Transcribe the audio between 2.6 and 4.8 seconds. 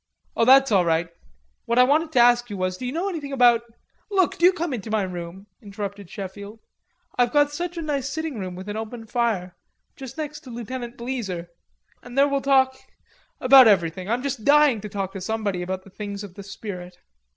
do you know anything about...?" "Look, do come with